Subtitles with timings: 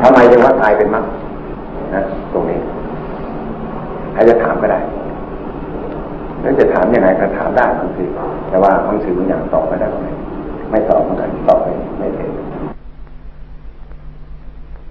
[0.00, 1.04] ทำไมจึงว่ากายเป็นมรรค
[1.94, 2.02] นะ
[2.32, 2.58] ตรงนี้
[4.12, 4.80] ใครจะถามก็ได้
[6.40, 8.04] แล้วจะถามยังไงก็ถามได้บางที
[8.48, 10.10] แต่ว่าบางสิ่งบางอย่างตอบไม่ได้ก็ไม่
[10.70, 11.66] ไม่ตอบเหมือนกันตอบไป
[11.98, 12.30] ไม่เป็น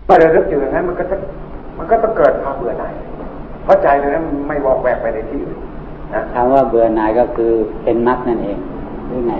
[0.05, 1.15] เมื่อเราเลิกอยู่อย่างนั้นมันก็จะ
[1.77, 2.93] มันก็ต้องเกิดความเบื่อหน่าย
[3.63, 5.57] เพราะใจเรานั้นไม่วอกแวกไปในที่อื่น
[6.13, 7.51] นะคำว่าเบื่อหน่ายก็คือ
[7.83, 8.57] เป็นมรรคนั่นเอง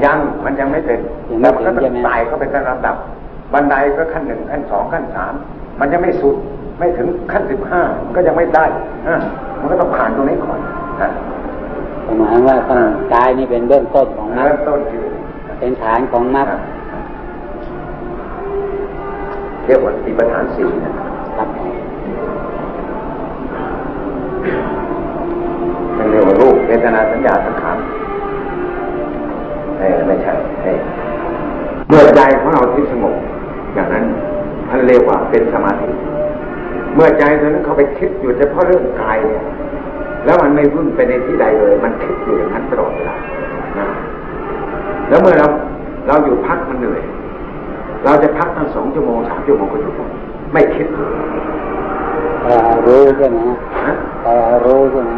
[0.06, 1.00] ยังมันยังไม่เป็น
[1.42, 2.96] แต่มันก็ต้องไต่เข้าไปตามลำดับ
[3.54, 5.34] บันไดก็ขั้นหนึ่งขั้นสองขั้นสาม
[5.80, 6.36] มันยังไม่สุด
[6.80, 8.66] ไม่ถึงขั้นสิบห้ามันก็ยังไม่ได้
[9.60, 10.60] มันก็ต้องผ่านตรงนี้ก่อน
[11.02, 11.10] นะ
[12.20, 12.82] หมายว่าต้อง
[13.14, 14.80] กายนี่เป็นเบื้องต้นของมรรคต้น
[15.60, 16.48] เป็นฐานของมรรค
[19.66, 20.92] เรียกว่าติปฐานสี่นะ
[21.38, 21.48] ครับ
[25.98, 27.78] มันเรียกว่ารูปเวทนาสัญญาสังขาร
[30.08, 30.34] ไม่ใช่
[31.88, 33.16] เมื่อใจของเราที่สงบ
[33.76, 34.06] อย่างนั้น
[34.70, 35.90] ท่านเรียกว่าเป็นสมาธิ
[36.96, 39.46] เมื่อใจตอนนั้นเขาไปคิดอยู่เฉพาะเรื่องกายเนี่ย
[40.26, 43.16] แล้วมันไม่วุ่นไปในที่ใดเลย มันคิดอยู่อย่างนั้นตลอดเวลา
[43.78, 43.88] นะ
[45.10, 45.48] แล้วเมื่อเรา
[46.08, 47.02] เราอยู่พักมันเหนื่อย
[48.06, 49.92] เราจะพักตั้งสองชั่วโมงสามชั่วโมงก็อยู่
[50.54, 50.88] ไม่คิด
[52.44, 53.40] แต่รู้ใช่ไหม
[54.24, 55.12] แต่รู้ใช่ไหม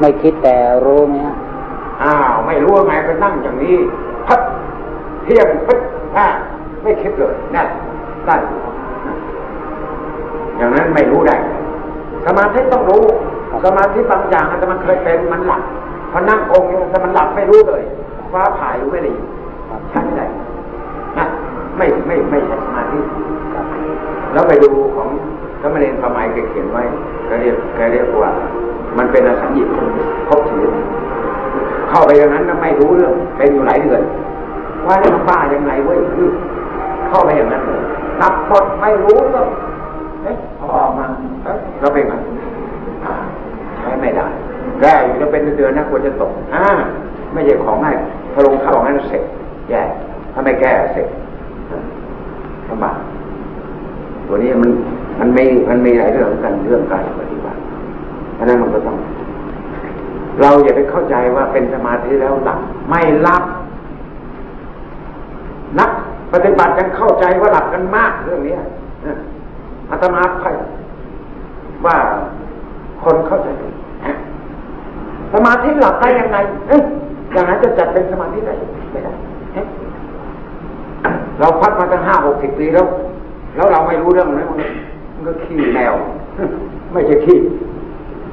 [0.00, 1.16] ไม่คิดแต่รู้ไหม
[2.02, 3.76] อ้าวไม่รู้ไงไปนั่งอย่างนี้
[4.26, 4.40] พัด
[5.24, 5.78] เที่ยงพัด
[6.16, 6.26] อ่า
[6.82, 7.68] ไม่คิดเลยนั่น
[8.28, 8.36] ได้
[10.56, 11.36] อย่างนั้นไม่รู้ได้
[12.26, 13.04] สมาธิต้องรู้
[13.64, 15.62] สมาธิบางอย่างอาจจะมันเคยเป็นมันหลับ
[16.12, 17.82] พอนั่งองค์นี้แต่มันหลับไม่รู้เลย
[18.32, 19.12] ฟ้าผ่ารู้ไม่ได้
[19.90, 20.26] ใช่ได้
[21.18, 21.26] นะ
[21.76, 22.98] ไม่ไม่ไม่ใช่สมาธิ
[24.32, 25.08] แล้วไปดูของ
[25.60, 26.82] ธรรมเนรประมายเขียนไว้
[27.28, 28.30] ก็เรียกก็เรียกว่า
[28.98, 29.68] มันเป็นอสัญญิต
[30.28, 30.70] ครบชีวิต
[31.90, 34.02] เข้าไปอย่างนั้นไม่รู้เรื่องเป็นอยู่หลายเดือน
[34.86, 36.28] ว่าจะมาบ้ายังไงเว้ยคือ
[37.08, 37.62] เข้าไปอย่างนั้น
[38.20, 39.48] นับหมดไม่รู้เรื่อง
[40.22, 41.04] เอ๊ะออกมา
[41.80, 42.12] เราเป็นไง
[43.80, 44.26] ใช้ไม่ได้
[44.80, 46.64] แก้อยู่จะเป็นเดือนนะควรจะตกอ่า
[47.32, 47.96] ไม่ใช่ของง่าย
[48.32, 49.22] ถ้าลงเข้างั้นเสร็จ
[49.70, 49.82] แย่
[50.32, 51.06] ถ้าไม่แก้เสร็จ
[52.68, 52.96] ลำบาก
[54.26, 54.70] ตัวนี้มัน
[55.20, 57.58] มันมีมันมีหลายเรื่องกันเรื่องการปฏิบัติ
[58.34, 58.96] เพราะนั้นมันก็ต้อง
[60.40, 63.42] เราอย่าไปเข้าใจว่าเป็นสมาธิแล้วหลับไม่หลับ
[66.32, 68.54] ปฏิบัติยังเข้าใจว่าหลับกันมากเรื่องนี้
[69.90, 70.48] อาตมาใคร
[71.86, 71.96] ว่า
[73.02, 73.48] คนเข้าใจ
[75.32, 76.36] สมาธิหลับได้ยังไง
[77.32, 78.54] อย่างนั้นจะจัดเป็นสมาธิได้
[78.92, 79.12] ไม่ได้
[81.38, 82.86] เราพักมาตั้งห้าหกสิบปีแล้ว
[83.56, 84.48] แล้วเราไม่รู้เรื่องนั้น
[85.14, 85.94] มันก็ขี้แมว
[86.92, 87.38] ไม่ใช่ขี้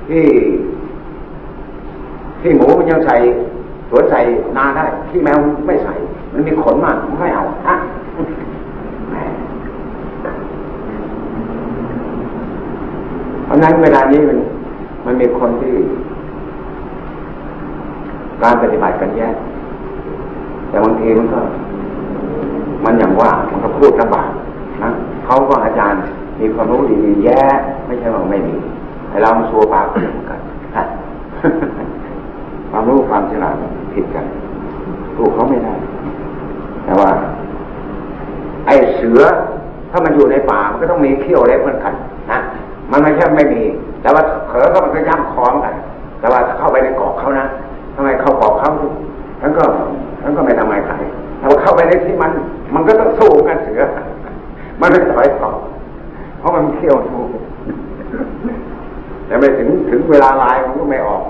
[0.09, 0.25] ที่
[2.41, 3.16] ที่หมูมันยังใส่
[3.89, 4.19] สวนใส่
[4.57, 5.94] นาได้ขี้แมวไม่ใส่
[6.35, 7.75] มันมีขนมากไม่เอาฮะ
[13.46, 14.38] เพราะนั้นเวลานี้มัน
[15.06, 15.73] มันมีคนที่
[18.44, 19.35] การปฏิบัติกันแยก
[20.69, 21.41] แต่บางทีมันก็
[22.85, 24.29] มันอย่างว่ามันก็พูดลำบาก
[24.84, 24.90] นะ
[25.25, 26.00] เขาก็อาจารย์
[26.40, 27.41] มีความรู้ดีแย่
[27.88, 28.56] ไม่ใช่ว่าไม่มี
[29.09, 29.88] ให้เรามาสัวปาก
[30.29, 30.35] กั
[30.85, 30.88] น
[32.72, 33.56] ความรู้ความฉลาด
[33.94, 34.25] ผิดกัน
[35.16, 35.75] ถูกเขาไม่ได้
[36.85, 37.09] แต่ว่า
[38.66, 39.22] ไอ้เสือ
[39.91, 41.94] ถ้ามันอยู่ในป่ามันก็ต้องมีเขี้ยวเล็บเหมือนกัน
[42.31, 42.40] นะ
[42.91, 43.63] มันไม่ใช่ไม่มี
[44.01, 45.73] แต่ว่าเผลอก็มันก็ย่ำคล้องกัน
[46.19, 47.46] แต่ว่าเข้าไปในเกาะเขานะ
[47.96, 48.69] ทำไมเข้าเกาะเขา
[49.41, 49.63] ทั้งก็
[50.22, 50.96] ทั้งก็ไม่ทำไงใคร
[51.40, 52.31] แต่ว่าเข้าไปในที่มัน
[52.73, 53.81] มันก็ต้องสู้กันเสือ
[54.81, 55.52] มันไม่ถอยต่อ
[56.40, 57.23] เพราะมันเขี้ยวสู้
[59.28, 61.22] แต่ไม่ถึงถึงเวลาลายมันก็ไม่ออก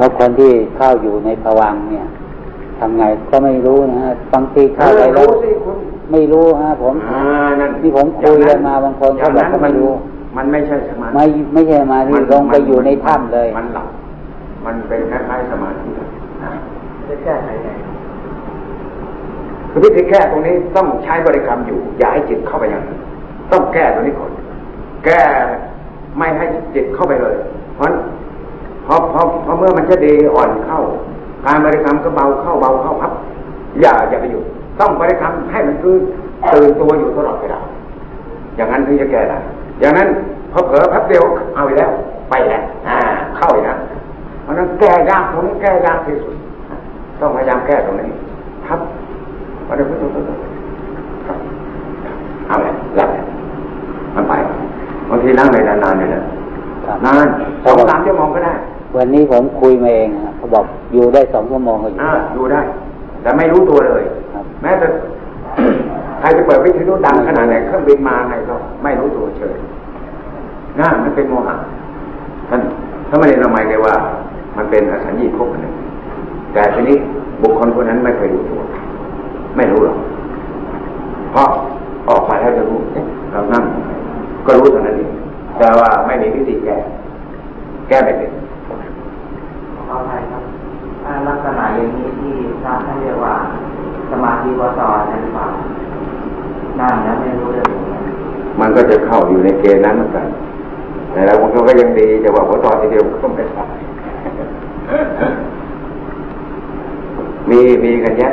[0.00, 2.06] แล้วคนที่เข้าอยู่ในภวังเนี่ย
[2.78, 5.30] ทำไงก็ไม่รู้นะฮะบางทีเข้าไปแล้ว
[6.12, 6.94] ไม่รู้ฮะผม
[7.82, 9.90] นี่ผมคุยกันมาบางคนเขาบอกไม่รู้
[10.36, 11.24] มันไม่ใช่สมาธิไม่
[11.54, 13.88] ไม่ใช่สมาธิลงไปอยู่ในถ้ำเลย มันหลับ
[14.66, 15.88] มันเป็นคล้ายๆสมาธิ
[17.08, 17.68] จะแก้ไขไง
[19.70, 22.98] คือวิธีแก้ตรงนี้ต้องใช้บริกรรมอยู่ อย่าให้จิตเข้าไปอย่างนั้น
[23.52, 24.30] ต้องแก้ตรงนี้ก่อน
[25.04, 25.22] แก้
[26.18, 26.44] ไม่ให้
[26.74, 27.36] จิตเข้าไปเลย
[27.74, 30.80] เพราะเพราะเพราะเมื่อมันจะดีอ่อนเข้า
[31.46, 33.12] การบริกรรมก็เบาเข้าเบาเข้าพับ
[33.80, 34.42] อย่าอย่าไปอยู่
[34.80, 35.96] ต้องบริกรรมให้มันคือ
[36.52, 37.60] ตื่นตัวอยู่ตลอดเวลา
[38.56, 39.38] อย่างนั้นถึงจะแก้ได้
[39.80, 40.08] อย่างนั้น
[40.52, 41.24] พอเผลอพับเดียว
[41.54, 41.90] เอาไปแล้ว
[42.30, 42.98] ไปแล้วอ่า
[43.36, 43.76] เข้าอีกนะ
[44.42, 46.34] เพราะนั้นแก้ยากตรงนี้แก้ยากที่สุด
[47.20, 48.08] ต้องพยายามแก้ตรงนี้
[48.66, 48.80] พับ
[49.68, 50.20] มาดูดูดู
[52.46, 53.08] เอาเลยหลับ
[54.14, 54.32] มันไป
[55.08, 56.22] บางทีนั่งไปนานๆเลยนะ
[57.04, 57.26] นาน
[57.64, 58.12] สองสามชั่
[59.04, 62.00] วโมงก็ได้วันนี้ผมคุยมาเองเขาบอกอยู่ได้สองชั่วโมงก็อยู่
[62.34, 62.60] อยู่ได้
[63.22, 64.02] แต่ไม่รู้ตัวเลย
[64.62, 64.86] แม้แต่
[66.20, 69.56] ใครจะเปิดวิทยุดังขนาดไหนเครื่องบินมาไงก็ไม่รู้ตัวเฉย
[70.78, 71.56] น่ามันเป็นโมหะ
[72.48, 72.60] ท่าน
[73.08, 73.94] ถ้าไม่ได้ทำไมเลยว่า
[74.56, 75.74] มันเป็นอสัญญีภพอันหนึ่ง
[76.52, 76.96] แต่ทีนี้
[77.42, 78.60] บุคคลคนนั้นไม่เคยรู้ตัว
[79.56, 79.98] ไม่รู้หรอก
[81.32, 81.48] เพราะ
[82.08, 82.78] ออกมาแล้วจะรู้
[83.32, 83.64] เรานั่ง
[84.46, 85.10] ก็รู้เท่านั้นเอง
[85.58, 86.76] แต่ว่าไม่มีวิธีแก้
[87.88, 88.30] แก้ไม่เป็น
[89.86, 90.42] ขออภัยครับ
[91.28, 92.32] ลักษณะอย่างนี้ที่
[92.64, 93.34] ท่านเรียกว่า
[94.10, 95.46] สมาธิวสอนหรือเปล่า
[96.80, 97.68] นั่งแล้วไม่รู้เรื่อง
[98.60, 100.26] มันก็ จะเข้าอยู่ในเกณฑ์นั้นเหมือนกัน
[101.12, 103.54] แต่แล้วมันก็ยังดีแต่ว่าตอนทีเดียวก็ไม่ได้
[107.50, 108.32] มีมีกันแยะ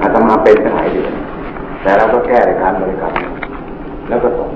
[0.00, 1.12] อาตมาเป็นหลายเดือน
[1.82, 3.12] แต่เราก็แก้ในการบริกรรม
[4.08, 4.50] แล้วก็ตก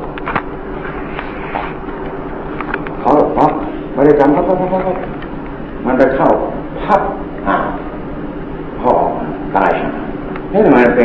[3.00, 3.50] เขาเพราะ
[3.96, 4.96] บริกรรมพับพับพับพับ
[5.86, 6.28] มันจะเข้า
[6.82, 7.00] พับ
[7.48, 7.56] อ่า
[8.80, 8.92] พอ
[9.56, 9.70] ตาย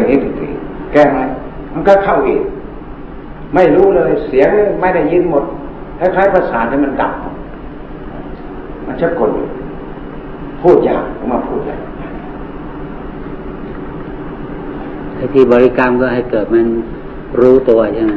[0.10, 0.58] นี่มันเป็นที่ที
[0.94, 1.20] แก้ไหม
[1.74, 2.42] มันก็เข้าอีก
[3.56, 4.50] ไม่รู้เลยเสียง
[4.82, 5.44] ไม่ได้ยินหมด
[6.00, 7.14] คล้ายๆภาษาที่มันดับ
[8.86, 9.32] มันชักกล
[10.62, 11.82] พูดยากมาพูดยาก
[15.16, 16.68] ไอ้ที่บริกรรมก็ให้เกิดมัน
[17.40, 18.14] รู้ตัวใช่ไหม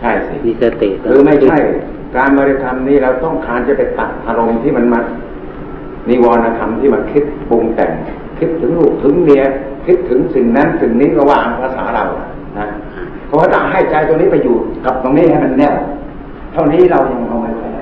[0.00, 1.58] ใช่สิมีสติหรือไม่ใช่
[2.16, 5.00] การบริกรรมนี้เราต้องการจะไปตัดอารมณ์ที่มันมา
[6.08, 7.90] นิวรณธรรมที่มันคิดปรุงแต่ง
[8.38, 9.42] คิดถึงลูกถึงเมีย
[9.86, 12.04] คิดถึงสิ่งนั้นสิ่งนี้ก็วางภาษาเรา
[12.58, 12.66] นะ
[13.26, 15.74] เพราะว่าถ้าให้ใจตรงนี้ไปอยู่กับตรงนี้ให้มันแน่ว
[16.52, 17.72] เท่านี้เรายังเอาไม่ได้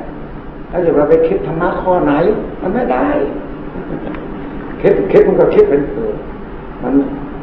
[0.71, 2.13] ถ้าเกิดเราไปคิดธรรมะข้อไหน
[2.63, 3.07] มันไม่ได้
[4.81, 6.13] คิดคิดมันก็คิดเป็นเออ
[6.83, 6.93] มัน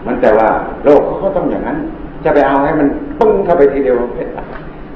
[0.06, 0.50] มันแต่ว่า
[0.84, 1.78] โลกเขาก็ต้องอย่างนั้น
[2.24, 2.88] จะไปเอาให้มัน
[3.20, 3.96] ปึ้งเข้าไปทีเดียว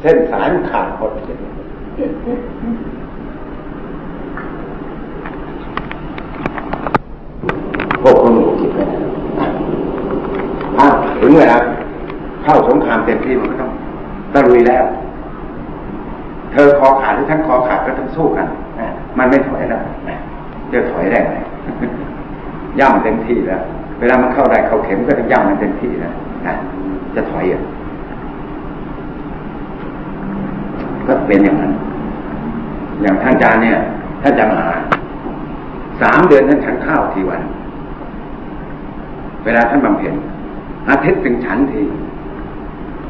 [0.01, 1.11] เส้นสายมันขาดหมด
[8.01, 9.00] พวกคนหนูคิดไปนะ
[10.79, 11.57] อ้าวถึงเวลา
[12.44, 13.71] เข้าสงครามเต็มที่มันก็ต้อง
[14.35, 14.85] ตะลุยแล้ว
[16.51, 18.47] เธอคอขาดหรือฉันคอขาดก็ต้องสู้กัน
[19.17, 19.81] มันไม่ถอยแล้ว
[20.71, 21.33] จะถอยได้ไหม
[22.79, 23.61] ย่ำเต็มที่แล้ว
[23.99, 26.13] เวลามันเข้าได้เข้าเข็มก็จะย่ำมันเต็มที่นะ
[26.47, 26.55] นะ
[27.15, 27.61] จะถอยอะ
[31.07, 31.71] ก็เป็นอย่างนั้น
[33.01, 33.77] อย่างท่านอาจารย์เนี่ย
[34.21, 34.61] ท่านจะมา
[36.01, 37.41] สามเดือนท่านฉันข้าวทีวัน
[39.45, 40.13] เวลาท่านบำเพ็ญ
[40.89, 41.81] อาทิตย์ถึงฉันที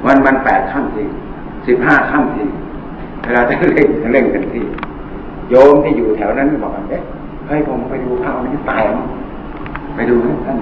[0.06, 1.04] วันวันแปดข้ามที
[1.68, 2.44] สิบห้าข้ามที
[3.24, 4.64] เวลาท่านเล่งเล่งกันที่
[5.50, 7.02] โยมที่อยู่แถวนั้นบอกว่าเอ๊ะ
[7.48, 9.08] ให้ผมไปดูพระมันตายมั้ง
[9.96, 10.58] ไปดูนะท่าน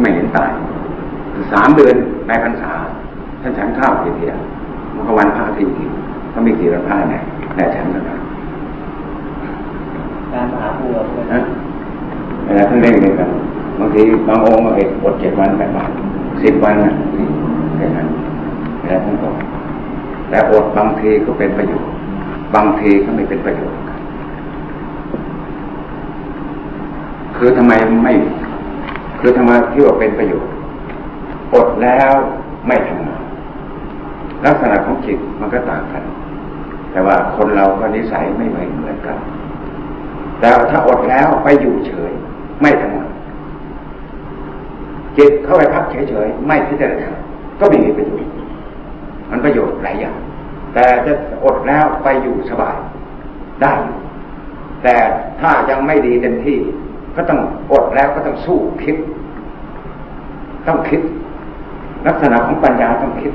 [0.00, 0.50] ไม่เห็นตาย
[1.52, 1.96] สามเดือน
[2.28, 2.72] ในพรรษา
[3.42, 4.36] ท่านฉันข้าวทีเดียว
[4.94, 5.84] มันก็วันพระทีที
[6.32, 7.16] ก็มีกี่วันพระไหน
[7.56, 8.20] ในฉันเท่านั้น
[10.32, 11.40] การมหาภูมินะ
[12.44, 13.30] เวลาท่านเล่นกัน
[13.78, 15.90] บางทีบางองค์มาเห็นอดเจ็ดวันแปดวัน
[16.42, 17.31] สิบวันนะแค่นั้น
[18.92, 19.16] เวลาท่าน
[20.30, 21.90] แต่อดบางทีก็เป็นประโยชน์
[22.54, 23.80] บางทีก็ไม่เป็นประโยชน์
[27.36, 27.72] คือทำไม
[28.04, 28.12] ไม่
[29.18, 30.52] คือทำไมที่ว่าเป็นประโยชน์
[31.54, 32.12] อดแล้ว
[32.66, 33.22] ไม่ทำงาน
[34.44, 36.04] ลักษณะของจิตมันก็ต่างกัน
[36.92, 39.18] แต่ว่าคนเราก็นิสัยไม่เหมือนกัน
[40.40, 42.12] แต่ถ้าอดแล้วไปอยู่เฉย
[42.62, 43.10] ไม่ทำงาน
[45.18, 47.10] จิตเข้าไปพักเฉยๆไม่พิจารณา
[47.60, 48.41] ก็ไม่มีประโยชน์
[49.32, 50.16] มันประโยชน์หลายอย่าง
[50.74, 51.12] แต่จะ
[51.44, 52.76] อดแล้วไปอยู่สบาย
[53.62, 53.72] ได้
[54.82, 54.96] แต่
[55.40, 56.58] ถ้ายังไม่ดีเต็มที่
[57.16, 57.40] ก็ต้อง
[57.72, 58.96] อดแล้วก็ต้องสู้คิด
[60.66, 61.00] ต้องคิด
[62.06, 63.32] ลักษณะของปัญญาต้องคิด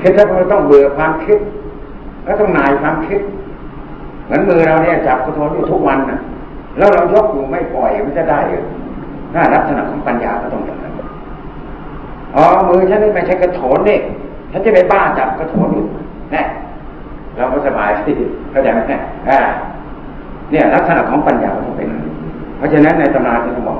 [0.00, 1.38] คิดแล้วเราต้องเบื่อความคิด
[2.24, 3.20] แล้วต้องนายความคิด
[4.24, 6.20] เหมือนมือเราเนี่ยจับกระโถนอยู่ทุกวันนะ
[6.76, 8.64] แล้วเรายกอยู่ไม่ปล่อยมันจะได้หรือ
[9.34, 10.83] น่าลักษณะของปัญญาก็ต้องอย่าง
[12.74, 13.98] มือฉันนี่ไม่ใช่กระโถนนี่
[14.52, 15.86] ฉันจะไปบ้าจับกระโถนอยู่
[16.32, 16.42] แน่
[17.36, 18.14] เราก็สบายที่
[18.50, 19.00] เข้าใจไหมเนี่ย
[20.50, 21.88] เนี่ยลักษณะของปัญญาต้องเป็น
[22.56, 23.78] เพราะฉะนั้นในตำราที่เขาบอก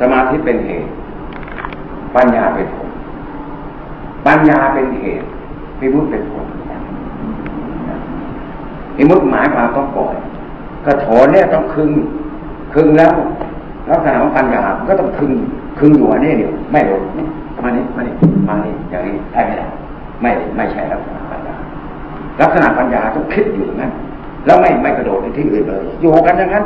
[0.00, 0.88] สมาธิเป็นเหตุ
[2.16, 2.88] ปัญญาเป็นผล
[4.26, 5.26] ปัญญาเป็นเหตุ
[5.78, 6.46] พิมุตเป็นผล
[8.96, 10.14] พิมุตหมายความต้องปล่อย
[10.86, 11.90] กระโถนเนี่ยต้องคึง
[12.74, 13.12] คึงแล้ว
[13.90, 15.32] ลักษณะของปัญญาก็ต้องคึง
[15.78, 17.02] คึงอยู่อันนี้เดียวไม่ลง
[17.62, 18.14] มานี่มานี่
[18.48, 19.66] มานี่อย่างนี้ใช่ไม่ได้
[20.22, 21.54] ไม่ไม่ใช่ลักษณะปัญญา
[22.40, 23.92] ลักษณะปัญญาต้องคิดอยู่งั้น
[24.46, 26.64] แล้วไม่ไม่กระโดดไปที่อื่นเลยอยู่กันอย่างนั้น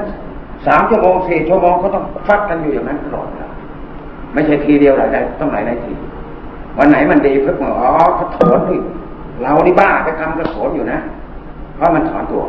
[0.66, 3.28] สามชั่วโมงสี่ชั่วโมงก็ต้องฟัดกันอยู่อย่างนั้นตลอด
[4.34, 5.92] ไม่ใช่ทีเดียวหลายได้ต้องหลายหลายที
[6.78, 8.80] วันไหนมันดีเพิ่งอ๋อเขาถอนนี่
[9.42, 10.98] เรานี่บ้าไปทำกระโถนอยู่นะ
[11.76, 12.42] เพราะมันถอนตัว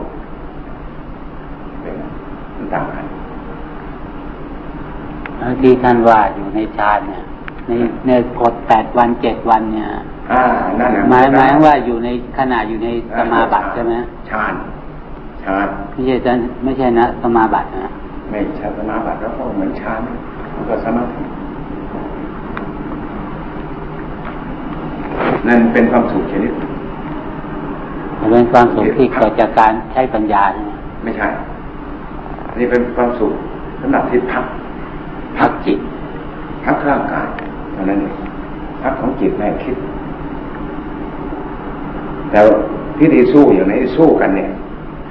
[2.58, 3.06] มันต่างกัน
[5.62, 7.24] ที่ท่านว่าอยู่ในฌานเนี่ย
[7.69, 7.71] น
[8.07, 9.89] ในกฎแปดวันเจ็ดวันเนี่ย
[10.31, 10.43] อ่า
[10.79, 13.93] นั่นหมายหมายว่าอยู่ในขณะอยู่ในสมาบัติใช่ไหม
[14.29, 14.53] ฌาน
[15.43, 16.31] ฌานไม่ใช่จะ
[16.63, 17.91] ไม่ใช่นะสมาบัตินะ
[18.31, 20.00] ไม่ใช่สมาบัติแล้วก็เหมือนฌาน
[20.53, 21.21] มันก็สมาธิ
[25.47, 26.51] นั่นเป็นความสุขชนิด
[28.31, 30.43] เป็นความสุขที่เกิดจากการใช้ปัญญา
[31.03, 31.27] ไม่ใช่
[32.59, 33.33] นี่เป็นความสุข
[33.81, 34.45] สำหรับที่พัก
[35.39, 35.79] พักจิต
[36.65, 37.27] พักร่างกาย
[37.77, 38.15] เท่านั้นเอง
[38.81, 39.75] พักของจิตแม่คิด
[42.31, 42.39] แต่
[42.98, 44.50] ที่ดีสู้อย่างนี้สู้กันเนี่ย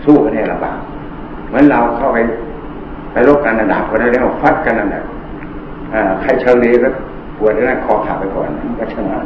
[0.04, 0.78] สู้กันเนี่ยลำบาก
[1.48, 2.18] เหมือนเราเข้าไป
[3.12, 5.02] ไปลบกันระดับคนได้แล้วฟัดกันนั่นแหละ
[6.22, 6.88] ใครเชิงดีก็
[7.38, 9.16] ปวดนั่นคอขาดไปก่อนก็ชนะ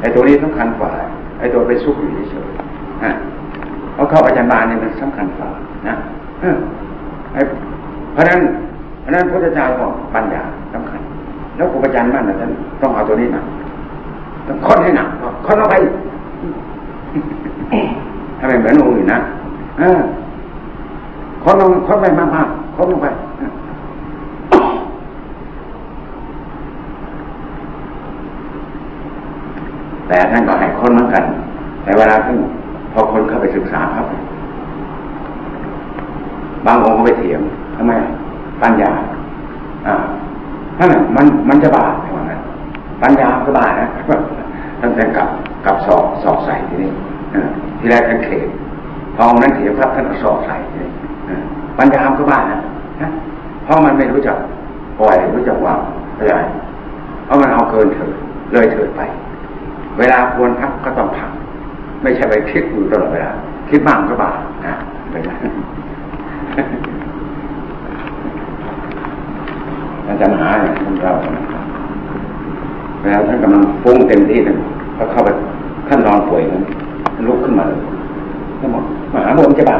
[0.00, 0.90] ไอ้ตัวนี้สำคัญกว่า
[1.38, 5.48] ไอ้ตัวไปสู้อยู่เฉยๆเขาเข้าอาจารย์บาลเนี่ยมันสำคัญกว่า
[5.86, 5.94] นะ
[8.12, 8.40] เพราะนั้น
[9.00, 10.42] เพราะนั้นพระเจ้าบอกปัญญา
[10.74, 11.00] สำคัญ
[11.56, 12.50] แล้วครูอาจารย์มั่นนะท่าน
[12.82, 13.44] ต้องเอาตัวนี้หนัก
[14.46, 15.08] ต้องค้นให้หนัก
[15.46, 15.76] ค้นลงไป
[18.38, 19.20] ทำไมเหมือนองค์อื่นนะ
[21.42, 23.08] ค้นลงค้นไปมากๆค้นลงไป
[30.08, 31.24] แต่ท่านก็ให้คนเหมือนกัน
[31.82, 32.36] แต่เวลาท่าน
[32.92, 34.06] พอคนเข้าไปศึกษาครับ
[36.66, 37.40] บางองค์ก็ไปเถียง
[37.76, 37.92] ทำไม
[38.62, 38.92] ปัญญา
[39.86, 39.94] อ่า
[40.82, 42.40] นั่นแหละมันมันจะบาดว่างั้น
[43.02, 43.88] ปัญญาก็บาดนะ
[44.82, 45.28] ตั้งแต่กับ
[45.66, 46.90] กับสอบสอบใส่ทีนี้
[47.78, 48.46] ทีแรกท่านเขต
[49.16, 50.90] พอองนั้นเถียงครับท่านก็สอบใส่ทีนี้
[51.78, 53.10] ปัญญาก็บาดนะ
[53.64, 54.36] เพราะมันไม่รู้จัก
[54.98, 55.80] ปล่อยรู้จักวาง
[56.14, 56.34] เข้าใจ
[57.24, 58.14] เพราะมันเอาเกินเถิด
[58.52, 59.00] เลยเถิดไป
[59.98, 61.30] เวลาควรพักก็ต้องพัก
[62.02, 63.30] ไม่ใช่ไปคิดอยู่ตลอดเวลา
[63.68, 64.74] คิดบ้างก็บาปนะ
[65.10, 65.36] ไปนะ
[70.08, 71.12] อาจารย์หาเนี่ยท่านเรา
[73.00, 74.56] เวลาท่านกำลังฟุ้งเต็มที่เลย
[74.98, 75.28] ก็เข้าไป
[75.88, 76.62] ท่านนอนป่วยนั้น
[77.26, 77.78] ลุกขึ้นมาเลย
[78.60, 79.76] ท่านบอกมหาบุญจะบ้า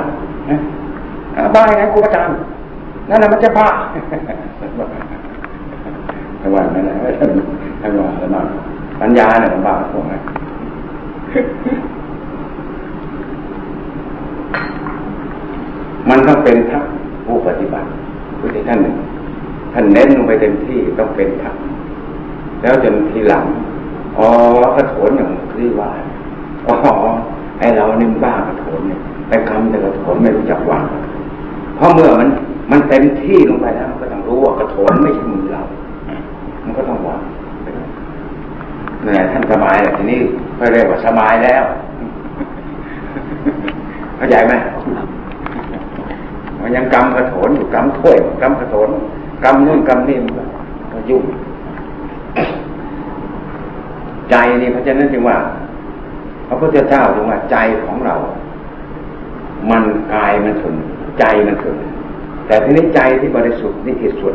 [1.54, 2.34] บ้าไงครูอาจารย์
[3.08, 3.68] นั่นแหละมันจะบ้า
[6.40, 7.30] ท่ว่านั่นแหละท่าน
[7.80, 8.46] ท่านว่าแล้วนอน
[9.00, 10.18] ปัญญาเนี่ยมันบ้างส่วนนะ
[16.08, 16.84] มันต้องเป็นทัก
[17.26, 17.88] ผู้ปฏิบัติ
[18.38, 18.80] ผู้ที่ท่าน
[19.72, 21.54] ท่านเน้นลงไปเต็มที่ต้องเป็นทัก
[22.72, 23.44] แล้วจนทีหลัง
[24.18, 24.26] อ๋อ
[24.76, 25.90] กระโถนอย่างที่ว่า
[26.66, 26.74] อ๋อ
[27.58, 30.84] ไอเรานี่บ้ากระโถนเนี่ยไปคำแต่กระโถนไม่รู้จักวาง
[31.76, 32.28] เพราะเมื่อมัน
[32.70, 35.62] มันเต็มที่ลงไปแล้วมันก็ต้องรู้ว่ากระโถนไม่ใช่มือเรา
[36.64, 37.22] มันก็ต้องวาง
[39.04, 40.18] เนี่ยท่านสบายทีนี้
[40.58, 41.64] ก็เรียกว่าสบายแล้ว
[44.16, 44.52] เข้าใจไหม
[46.60, 48.88] มันยังกำกระโถนอยู่กำถ้วยกำกระโถน
[49.44, 50.32] กำนู่นกำนี่มัน
[50.94, 51.24] ก็ยุ่ง
[54.32, 55.36] ใจนี่เพราะฉะนั้นจึงว่า
[56.48, 58.14] พระพุทธเจ้าจึงว่าใจของเรา
[59.70, 59.84] มัน
[60.14, 60.74] กายมันถึง
[61.18, 61.76] ใจมันถึง
[62.46, 64.34] แต่ทีนี้ใจที่บริสุทธิ์นี่อีกส่วน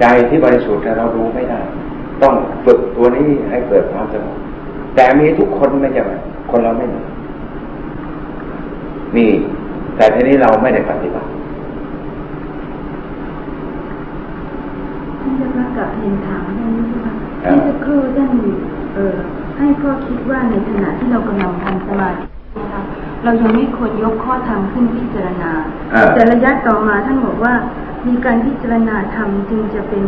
[0.00, 1.60] ใจที่บริสุทธิ์เราดูไม่ได้
[2.22, 2.34] ต้อง
[2.64, 4.36] ฝึกตัวนี้ให้เกิดความสงบ
[4.94, 6.12] แต่มีทุกคนไม่ใช่ไหม
[6.50, 7.00] คนเราไม่มี
[9.16, 9.26] มี
[9.96, 11.28] แต่ทีนี้เราไม่ได้ปฏิบัติ
[15.20, 17.08] ท่านจะมากับเรียนถามท่านนี้ใช่ไหม
[17.44, 18.30] ที่จะครูท่าน
[18.94, 19.16] เออ
[19.58, 22.24] ให้ข้อคิดว่าในขณะที่เรากำลังทำสมาธิ
[22.58, 22.82] นะคะ
[23.24, 25.52] เรายังไม่ควรยกข้อธรรมขึ้นพิจารณา
[26.14, 27.54] แต่ระยะต่อมาท่านบอกว่า
[28.06, 30.04] มีการพิจารณาธรรมจึงจะเป็น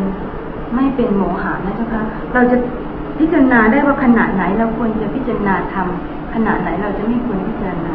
[0.74, 2.02] ไม่เป็นโมหะนะเจ้าคะ
[2.34, 2.56] เราจะ
[3.18, 5.86] พิจารณาได้ว่าขณะไหนเราควรจะพิจารณาธรรม
[6.34, 7.94] ขณะไหนเราจะไม่ควรพิจารณา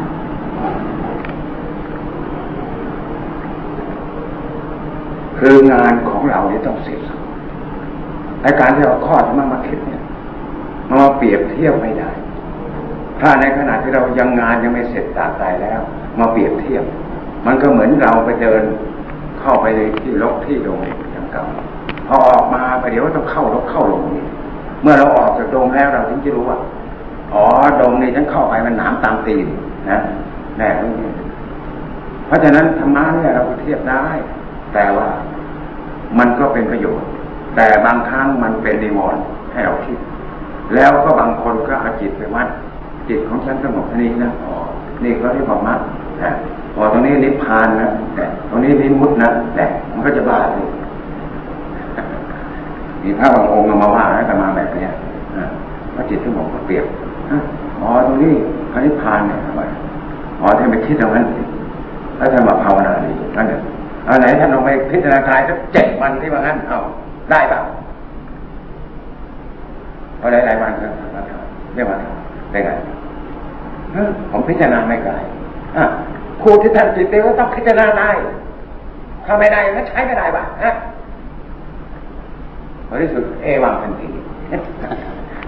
[5.38, 7.00] คืองานของเราเนี่ยต้องเสร็จ
[8.42, 10.02] ไอการที่เราข้อธรรมะมาคิดเนี่ย
[10.90, 12.10] มาเปรียบเทียบไม่ได้
[13.20, 15.80] ถ้าในขณะที่เรายังงานยังไม่เสร็จตาตายแล้ว
[16.18, 16.84] มาเปรียบเทียบ
[17.46, 18.62] มันก็เหมือนเราไปเดิน
[19.40, 20.78] เข้าไปในที่ลกที่โดง
[21.12, 21.44] อย่างเก่า
[22.06, 24.24] พอออกมาไปเดี๋ยวต้องเข้าลกเข้าลงนี่
[24.82, 26.58] เมื่อเราออกจากโดงแล้วเราถึงจะรู้ว่า
[27.34, 27.44] อ๋อ
[27.76, 29.46] โดงนี้ฉันเข้าไปมันหนามตามตีน
[29.90, 29.98] นะ
[30.58, 31.10] แน่ตรงนี้
[32.26, 34.06] เพราะฉะนั้นธรรมะเนี่ยเราเทียบได้
[34.74, 35.08] แต่ว่า
[36.18, 37.06] มันก็เป็นประโยชน์
[37.56, 39.22] แต่บางครั้งมันเป็นนิวรณ์
[39.52, 39.98] ให้เราคิด
[40.74, 42.48] แล้วก็บางคนก็เอาจิตไปวัด
[43.08, 44.54] จิตของฉันสงบท่นี้นะอ๋อ
[45.04, 45.80] นี่ก็เรียกว่ามัด
[46.22, 46.32] นะ
[46.74, 50.66] พอตรงนี้นิพพานนะแต่ตรงนี้นิมุตนะแต่มันก็จะบ้าเลย
[53.02, 54.90] มีพระบางองค์มาว่าแล้วมาแบบเนี้ย
[55.94, 56.84] พระจิตที่บอกเปรียบ
[57.80, 58.32] อ๋อตรงนี้
[58.72, 59.62] พระนิพพานเนี่ยทำไม
[60.40, 61.26] อ๋อถ้าไปคิดตรงนั้น
[62.16, 66.78] แล้วท่านมาภาวนาดีนั่นเนี่ยเอาไหนท่านลองไปพิจารณากายสักเจ็ดวันที่ว่างั้นเอา
[67.30, 67.60] ได้เปล่า
[70.20, 70.86] พอหลายๆวันก็
[71.74, 71.98] เรียกว่า
[72.52, 72.70] ได้ไง
[74.30, 75.22] ผมพิจารณาไม่กาย
[76.42, 78.10] ครูที่ท่านจิตเดียวก็ต้องพิจารณาได้
[79.24, 80.70] ถ้าไม่ได้ก็ใช้ไม่ได้บ้างฮะ
[82.86, 84.08] ในที่สุดเอวังทันที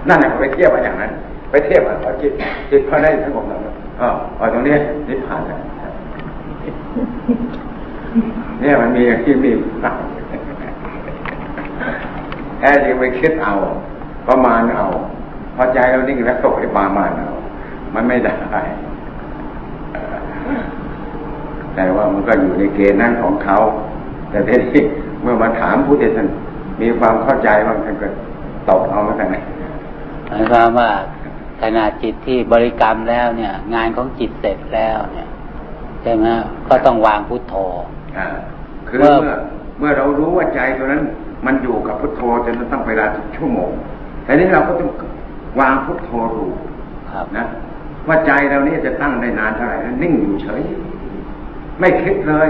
[0.07, 1.11] นั่นแหละไปเทียบมาอย่างนั้น
[1.51, 2.31] ไปเทียบกับจิต
[2.69, 3.59] จิตพอได้สงบแล้ว
[4.01, 4.05] อ๋
[4.43, 4.75] อตรงนี้
[5.07, 5.59] นิพพานแล้ว
[8.59, 9.51] เนี่ยมันมีที่มี
[12.59, 13.53] แค่ยังไปคิดเอา
[14.27, 14.85] ประมาณเอา
[15.55, 17.29] พอใจเรานิ่งแล้วตกไปประมาณเอา
[17.93, 18.33] มันไม่ได้
[21.75, 23.57] แต่ว่ามันก็อยู่ในเกณฑ์นั้นของเขา
[24.29, 24.83] แต่ทีนี้
[25.21, 26.27] เมื่อมาถามผู้เท่าน
[26.81, 28.07] มีความเข้าใจบางท่านก็
[28.69, 29.33] ตกเอาเหมือนกันห
[30.31, 30.89] มายความว่า
[31.61, 35.29] ขณะจิตที่บริกรรมแล้วเนี่ย งานของจิตเสร็จแล้วเนี่ย
[36.01, 36.25] ใช่ไหม
[36.69, 37.55] ก็ต้องวางพุทโธ
[38.87, 39.35] คือเมื่อ
[39.79, 41.01] เมื่อเรารู้ว่าใจตัวนั้น
[41.45, 43.71] มันอยู่กับพุทโธจนต้องเวลาชั่วโมง
[44.23, 44.89] แต่นี้เราก็ต้อง
[45.59, 46.45] วางพุทโธดู
[47.37, 47.45] นะ
[48.07, 50.61] ว่าใจเราเนี่ยจะตั้งได้นานเท่าไหร่นนิ่งอยู่เฉย
[51.79, 52.49] ไม่คิดเลย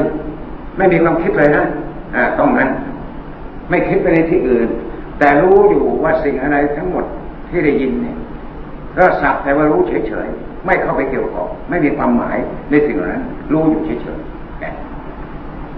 [0.77, 1.65] ไม่มีความคิดเลยนะ
[2.15, 2.69] อ่าต้องนั้น
[3.69, 4.69] ไม่คิดไปในที่อื่น
[5.19, 7.05] แต่รู้อยู่ว่าสิ่งอะไรทั้งหมด
[7.49, 8.17] ที่ได้ยินเนี่ย
[8.97, 12.37] ก็สักแต่ว่ารู้เฉยๆไม่เข้าไปเกี่ยวข้องไม่มีความหมาย
[12.71, 14.20] ในสิ่งเหล่านั้น รู้อยู่เฉยๆ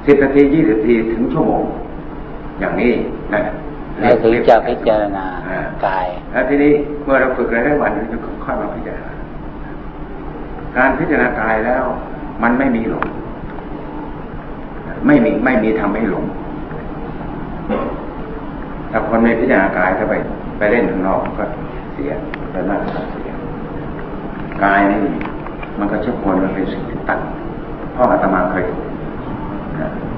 [0.06, 1.64] สิบนาทียี่สิบนาทีถึงชั่วโมง
[2.60, 2.92] อย่างนี้
[3.32, 3.44] นั่น
[4.00, 5.26] แล้วถึงจะพิจารณา
[5.86, 9.10] กายแล้วทีนี้เมื่อเราฝึกอะไรได้วันนึงจะค่อยมาพิจารณา
[10.78, 11.84] การพิจารณากายแล้ว
[12.44, 13.06] มันไม่มีหลง
[15.08, 16.26] ไม่มีไม่มีทำให้หลง
[18.92, 20.14] ถ้าคนไม่พิจารณากายถ้าไป
[20.58, 21.46] ไปเล่นข้างนอกก็
[21.94, 22.12] เสีย
[22.52, 22.80] ไปมาก
[23.12, 23.32] เสีย
[24.64, 25.00] กายนี่
[25.80, 27.20] มันก็เชื่อคนมันเป็นสิ่งที่ตั้ง
[27.96, 28.83] พ่ออาตมาเคยถูก
[29.74, 30.13] Okay